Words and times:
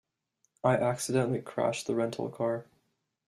I 0.63 0.77
accidentally 0.77 1.43
crashed 1.43 1.85
the 1.85 1.93
rental 1.93 2.27
car. 2.31 2.65